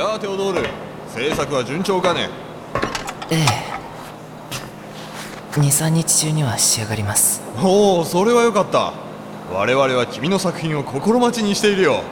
[0.00, 0.66] やあテオドール。
[1.08, 2.30] 制作は順調かね？
[3.30, 3.38] ええ。
[5.60, 7.42] 23日中には仕上がります。
[7.62, 8.94] おおそれはよかった。
[9.52, 12.02] 我々は君の作品を心待ちにしているよ。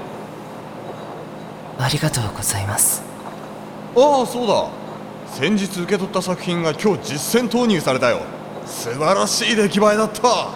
[1.78, 3.02] ありがとうございます。
[3.96, 4.68] ああそうだ。
[5.32, 8.20] 先日受け取った作品が今日実戦投入されたよ。
[8.66, 10.50] 素晴らしい出来栄えだった。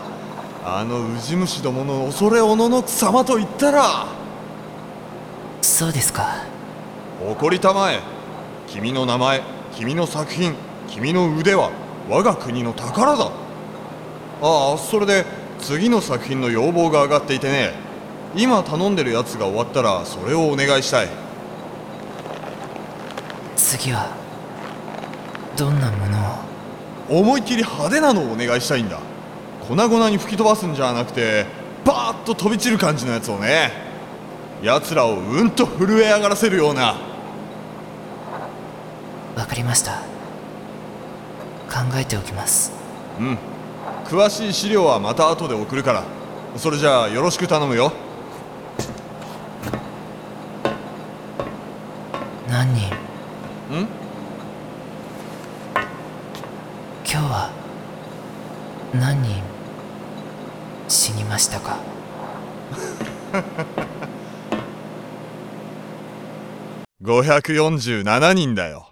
[0.66, 4.06] あのウジ虫どもの恐れおののく様と言ったら。
[5.62, 6.51] そうですか
[7.28, 8.00] 誇りたまえ。
[8.68, 9.42] 君の名前
[9.76, 10.54] 君の作品
[10.88, 11.70] 君の腕は
[12.08, 13.30] 我が国の宝だ。
[14.42, 15.24] ああそれで
[15.58, 17.72] 次の作品の要望が上がっていてね。
[18.34, 21.08] 今頼んでるやつが終わったらそれをお願いしたい。
[23.56, 24.10] 次は
[25.56, 26.18] どんなもの
[27.16, 27.20] を？
[27.20, 28.98] 思いっきり派手なのをお願いしたいんだ。
[29.68, 31.46] 粉々に吹き飛ばすんじゃなくて
[31.84, 33.70] バーッと飛び散る感じのやつをね。
[34.62, 36.82] 奴らをうんと震え上がらせるような。
[36.82, 37.11] わ
[39.52, 39.96] かりました。
[41.68, 42.72] 考えておきます。
[43.20, 43.38] うん。
[44.06, 46.04] 詳しい資料はまた後で送るから。
[46.56, 47.92] それじゃあよろしく頼むよ。
[52.48, 52.88] 何人？
[52.88, 52.90] ん？
[57.04, 57.50] 今日は
[58.94, 59.42] 何人？
[60.88, 61.76] 死にましたか？
[67.02, 68.91] 547人だよ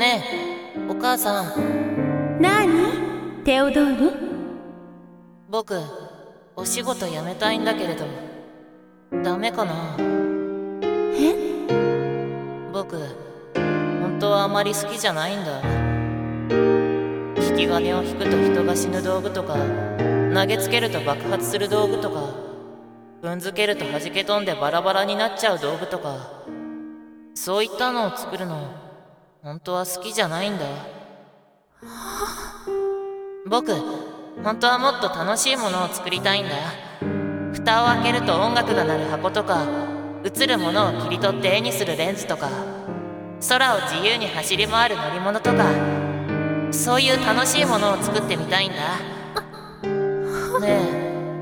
[0.00, 0.24] ね
[0.74, 2.40] えお母さん。
[2.40, 2.70] なに
[3.44, 4.12] テオドール？
[5.50, 5.78] 僕
[6.56, 8.06] お仕事辞めたいんだけれど。
[9.22, 9.98] ダメかな？
[10.00, 11.68] え？
[12.72, 12.96] 僕
[14.00, 15.60] 本当はあまり好きじゃないんだ。
[17.50, 19.54] 引き金を引くと人が死ぬ道具とか
[20.34, 22.20] 投げつけると爆発する道具とか
[23.20, 26.40] 踏んづけると弾け飛んでバラバラになっちゃう道具とか
[27.34, 28.88] そういったのを作るの
[29.42, 30.66] 本当は好きじゃないんだ
[33.48, 33.72] 僕
[34.44, 36.50] 本当はもっと楽しいものを作りたいんだ
[37.54, 39.66] 蓋を開けると音楽が鳴る箱とか
[40.24, 42.50] 映るものを切り取って絵にするレンズとか
[43.48, 45.64] 空を自由に走り回る乗り物とか
[46.70, 48.76] そういう楽しいものを作ってみたいんだ。
[50.60, 50.80] ね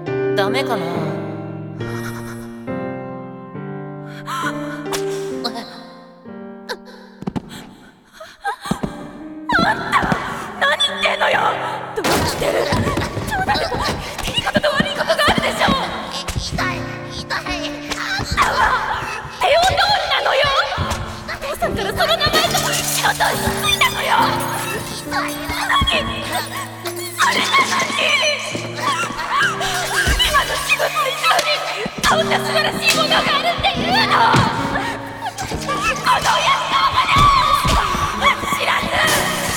[0.06, 1.17] えダメかな？
[32.18, 34.16] 上にこんな素晴らしいものがあるっていうの。
[34.58, 36.28] この野郎。
[38.18, 38.86] まで知らず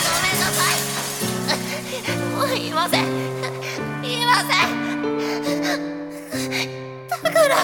[0.05, 0.77] ごめんなさい
[2.35, 3.05] もう言いません。
[4.03, 4.69] 言いません。
[7.09, 7.55] だから。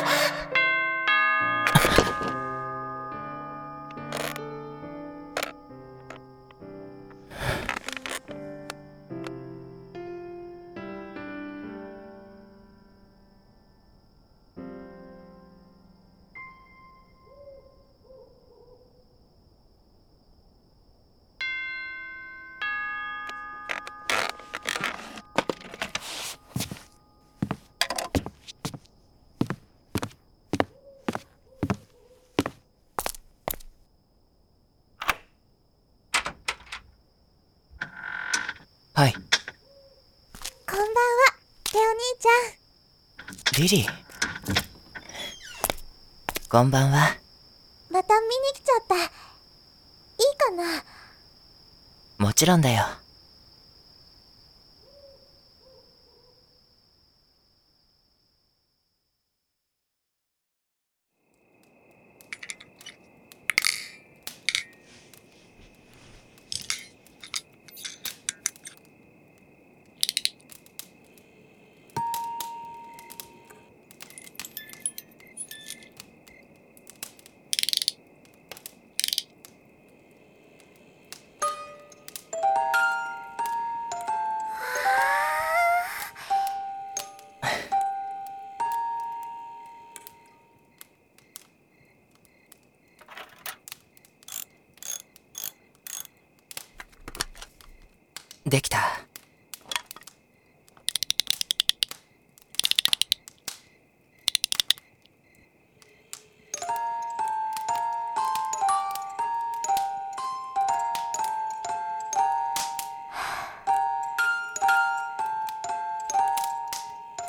[38.98, 39.14] はい。
[39.14, 39.24] こん
[40.74, 40.92] ばんは。
[41.72, 43.62] レお兄ちゃん。
[43.62, 43.88] リリー。
[46.50, 47.16] こんばんは。
[47.92, 48.96] また見に来ちゃった。
[48.96, 49.10] いい
[50.40, 50.50] か
[52.20, 52.26] な？
[52.26, 52.86] もちろんだよ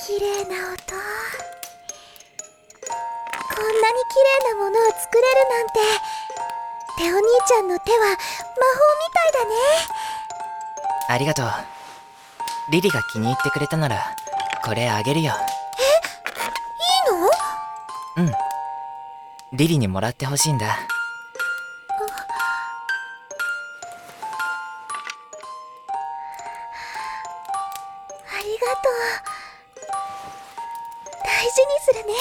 [0.09, 0.49] 綺麗な音。
[0.49, 0.57] こん
[3.67, 5.81] なに綺麗なものを作れるなんて。
[6.99, 8.17] レお兄ちゃんの手は魔法み
[9.13, 9.55] たいだね。
[11.11, 11.47] ありがとう。
[12.73, 14.17] リリが気に入ってくれたなら
[14.65, 15.35] これあげるよ。
[18.17, 18.25] いいの？
[18.25, 18.33] うん。
[19.59, 20.79] リリにもらってほしいんだ
[31.39, 32.15] 大事にするね。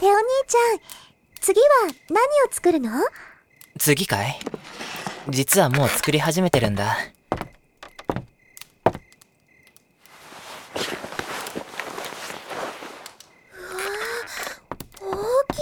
[0.00, 0.80] レお兄ちゃん。
[1.40, 1.66] 次は
[2.10, 2.90] 何を作るの？
[3.76, 4.38] 次かい？
[5.30, 6.96] 実はもう作り始めてるんだ
[15.00, 15.06] 大
[15.46, 15.60] きい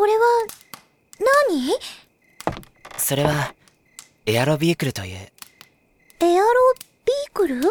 [0.00, 0.24] これは
[1.50, 1.76] 何？
[2.96, 3.52] それは
[4.24, 5.16] エアロビークルという。
[6.20, 6.46] エアロ
[7.04, 7.56] ビークル？
[7.60, 7.68] 何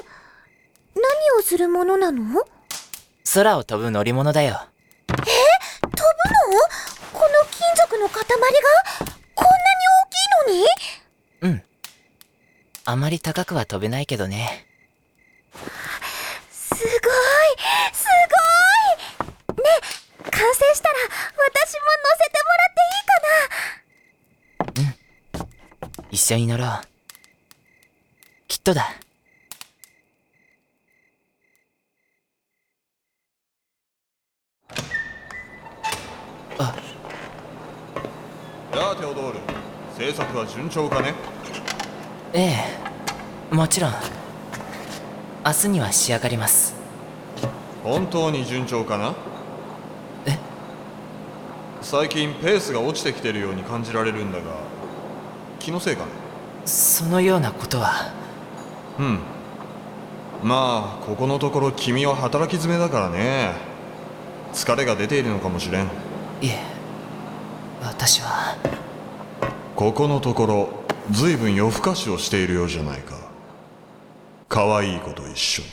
[1.40, 2.22] をするものなの？
[2.22, 2.46] 飛ぶの
[3.34, 4.62] 空を飛ぶ乗り物だよ。
[7.12, 8.28] この金属の塊が？
[9.34, 9.66] こんなに
[10.46, 10.62] 大きい
[11.42, 11.56] のに？
[11.56, 11.64] うん。
[12.86, 14.68] あまり高くは飛べないけどね。
[16.52, 16.92] すごい！
[17.92, 18.06] す
[20.40, 20.96] 完成したら
[21.54, 23.04] 私も乗せてもらって
[24.78, 26.08] いいかな？
[26.12, 26.70] 一緒に乗ろう。
[28.48, 28.96] きっとだ。
[38.72, 39.40] やあテオドール
[39.98, 41.14] 制作は順調かね？
[42.34, 42.66] え
[43.52, 43.54] え。
[43.54, 43.94] もちろん。
[45.46, 46.76] 明日には仕上がります。
[47.84, 49.10] 本当に順調かな？
[49.10, 49.29] え
[51.92, 54.44] 最近ペースが落ちてきてるように感じられるんだが
[55.58, 56.12] 気のせいかね？
[56.64, 58.14] そのようなことは。
[59.00, 59.20] うん。
[60.44, 63.54] まあここのところ君は働き詰めだからね。
[64.54, 65.86] 疲れが出ているのかもしれん。
[65.86, 65.88] い
[66.44, 66.60] え
[67.82, 68.56] 私は。
[69.76, 70.70] ここのところ
[71.10, 73.16] 随分夜更かしをしているようじゃないか。
[74.48, 75.68] 可愛い子と一緒に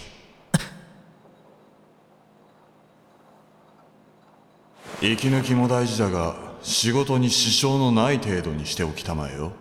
[5.03, 9.53] 息抜きも大事だが仕事に支障のない程度にしておきたまえよ。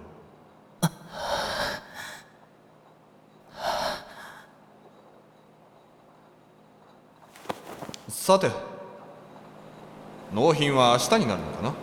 [8.07, 8.49] さて
[10.33, 11.73] 納品は明日になるのかな？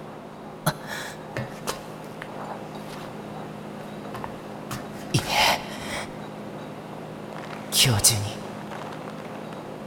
[7.85, 8.21] 今日中に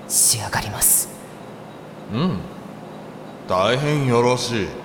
[0.08, 1.10] 仕上がります。
[2.14, 2.40] うん
[3.48, 4.85] 大変よろしい。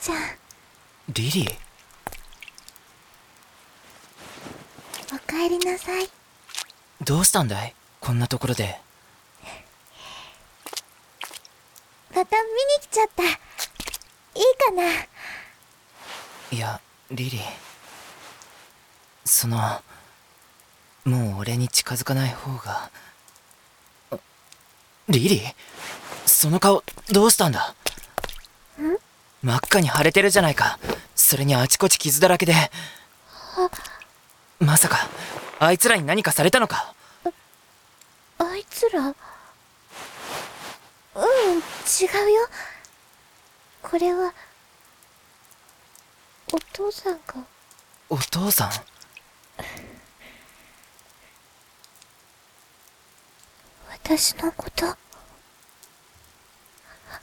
[0.00, 0.18] ちゃん。
[1.12, 1.54] リリー？
[5.12, 6.08] おかえりなさい。
[7.04, 7.74] どうしたんだい？
[8.00, 8.80] こんなところで。
[12.14, 13.22] また見に来ちゃった。
[13.24, 13.30] いい
[14.58, 14.82] かな？
[16.52, 16.80] いや
[17.10, 17.42] リリー。
[19.24, 19.58] その
[21.04, 22.90] もう俺に近づかない方が。
[24.12, 24.18] あ
[25.08, 25.54] リリー？
[26.26, 27.74] その顔どうしたんだ？
[29.42, 30.78] 真っ赤に腫れてるじゃないか。
[31.14, 32.54] それにあちこち傷だらけで。
[34.58, 35.08] まさか
[35.58, 36.94] あいつらに何かされたのか。
[38.38, 39.00] あいつら？
[39.00, 39.14] うん違
[41.18, 42.48] うよ。
[43.82, 44.32] これは
[46.52, 47.34] お父さんが。
[48.08, 48.70] お父さん？
[53.92, 54.86] 私のこと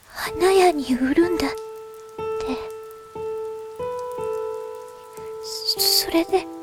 [0.08, 1.46] 花屋に売るんだ
[6.18, 6.57] れで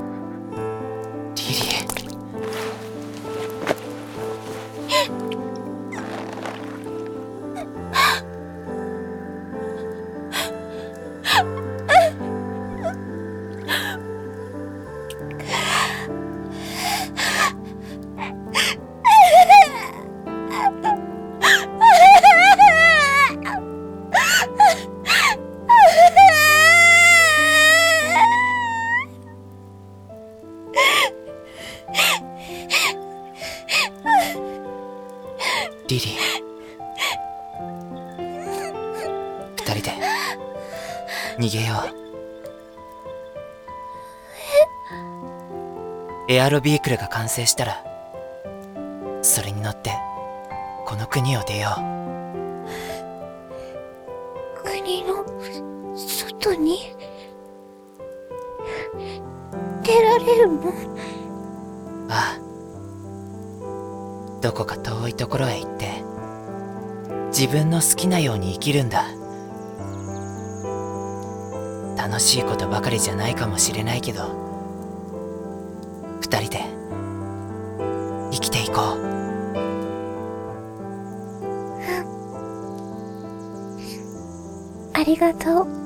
[35.89, 36.09] リリー。
[39.57, 39.93] 二人で。
[41.39, 42.03] 逃げよう。
[46.29, 47.85] エアロビークルが完成したら
[49.23, 49.91] それに乗って
[50.87, 51.83] この国を出よう。
[54.63, 55.25] 国の
[55.97, 56.95] 外に
[59.83, 60.71] 出られるの。
[60.71, 60.73] あ
[64.43, 66.03] どこか遠いところへ行って
[67.29, 69.07] 自分の好きなように生きるんだ。
[71.97, 74.25] 楽しいことばかりじゃないかもしれないけど
[76.21, 76.65] 二人で
[78.33, 79.13] 生きていこう。
[84.95, 85.82] ありがとう。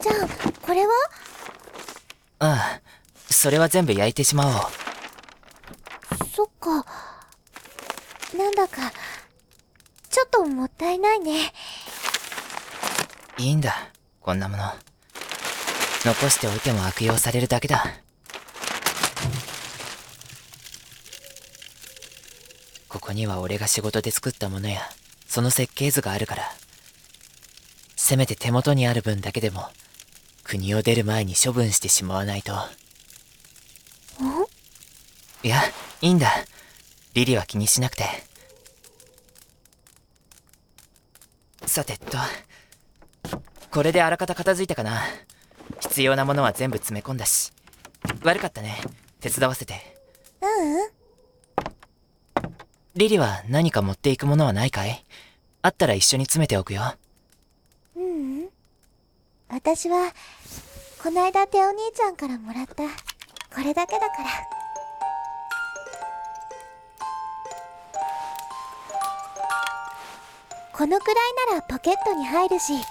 [0.00, 0.92] テオ兄ちゃんこれは？
[2.38, 2.80] ああ
[3.30, 4.52] それは全部焼いてしまおう。
[6.34, 6.84] そっか。
[8.36, 8.92] なんだか
[10.10, 11.52] ちょっともったいないね。
[13.38, 14.64] いいんだこんなもの。
[16.04, 17.84] 残しておいても悪用されるだけだ。
[22.88, 24.80] ここには俺が仕事で作ったものや
[25.26, 26.44] その設計図があるから。
[27.96, 29.68] せめて手元にある分だけでも
[30.46, 32.52] 国を出る前に処分してしまわないと。
[35.42, 35.60] いや
[36.00, 36.30] いいんだ。
[37.14, 38.04] リリは気にしなくて。
[41.66, 42.16] さてと
[43.72, 45.02] これであらかた片付いたかな。
[45.80, 47.52] 必要なものは全部詰め込んだし。
[48.22, 48.76] 悪かったね。
[49.20, 49.74] 手伝わせて。
[50.40, 50.90] ううん。
[52.94, 55.04] リリは何か持っていくものはないかい？
[55.62, 56.94] あったら一緒に詰めておくよ。
[57.96, 58.48] ううん
[59.48, 60.12] 私は
[61.02, 62.74] こないだテお兄ちゃんからもらった。
[63.54, 64.28] これだけだから。
[70.72, 71.16] このくらい
[71.50, 72.82] ならポケットに入るしい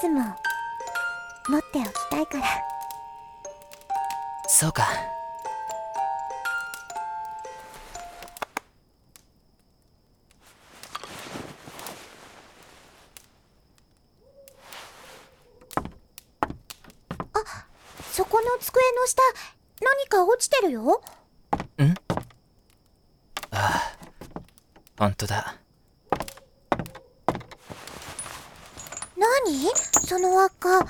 [0.00, 0.20] つも
[1.48, 2.46] 持っておきたいから。
[4.48, 5.19] そうか。
[18.20, 19.22] そこの机の下
[19.80, 21.00] 何か落ちてるよ。
[24.98, 25.56] ほんとだ。
[29.16, 29.70] 何？
[30.06, 30.86] その輪っか。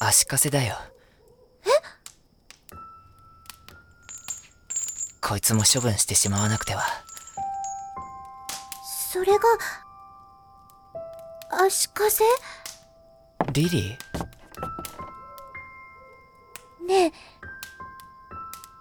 [0.00, 0.74] 足かせだよ。
[1.64, 1.68] え？
[5.20, 6.82] こいつも処分してしまわなくては。
[9.12, 9.44] それが
[11.64, 12.24] 足かせ？
[13.52, 14.11] リリー？
[16.86, 17.12] ねえ。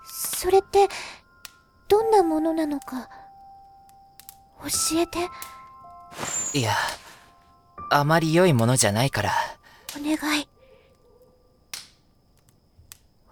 [0.06, 0.88] それって
[1.88, 3.10] どんなものなのか
[4.64, 5.20] 教えて。
[6.58, 6.74] いや
[7.90, 9.32] あまり良いものじゃないから。
[9.98, 10.48] お願い。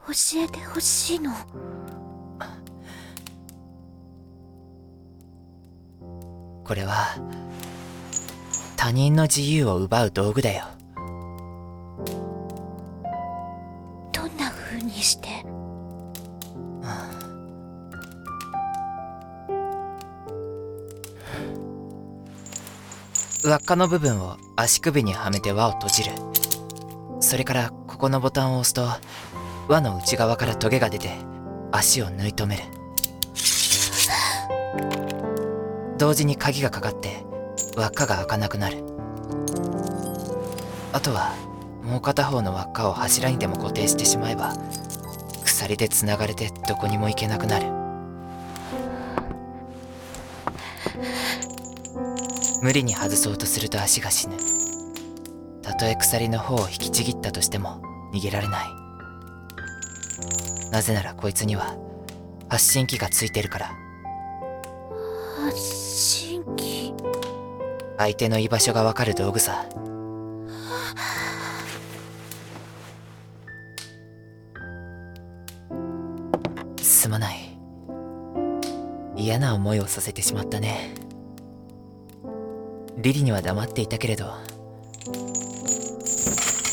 [0.07, 1.33] 教えてほしいの。
[6.63, 7.15] これは
[8.75, 10.65] 他人の自由を奪う道具だよ
[14.99, 15.29] にして。
[23.47, 26.11] 輪っかの部分を足首にはめて輪を閉じる。
[27.21, 28.87] それからここのボタンを押すと
[29.67, 31.11] 輪の内側からトゲが出て
[31.71, 32.67] 足を縫い留める。
[35.97, 37.25] 同時に鍵がかかって
[37.77, 38.83] 輪っかが開かなくなる。
[40.91, 41.33] あとは
[41.83, 44.53] もう片方の輪っかを柱にでも固定してしまえば
[45.59, 47.69] 鎖でつながれてどこにも行けなくなる。
[52.63, 54.37] 無理に外そうとすると足が死ぬ。
[55.61, 57.81] たとえ鎖の方を引きちぎったとしても
[58.13, 58.67] 逃げられない。
[60.71, 61.75] なぜならこいつには
[62.47, 63.71] 発信機がついてるから。
[65.43, 66.93] 発信機
[67.97, 69.65] 相手の居場所がわかる道具さ
[79.19, 80.93] 嫌な思いをさせてしまったね。
[82.97, 84.33] リリには黙っていたけれど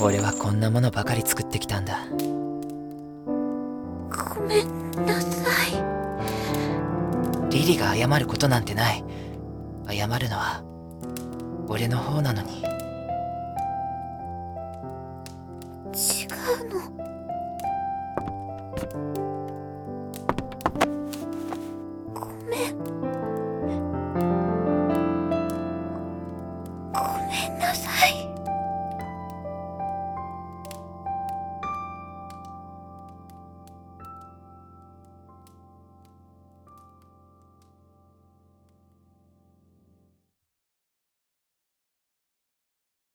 [0.01, 2.07] 俺はこんなものばかり作ってきたんだ。
[4.09, 7.51] ごめんなさい。
[7.51, 9.05] リリが謝ることなんてない。
[9.89, 10.63] 謝るのは
[11.69, 12.65] 俺の方なのに